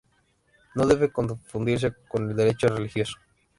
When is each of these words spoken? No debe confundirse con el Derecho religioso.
No 0.73 0.87
debe 0.87 1.11
confundirse 1.11 1.93
con 2.09 2.27
el 2.27 2.35
Derecho 2.35 2.69
religioso. 2.69 3.17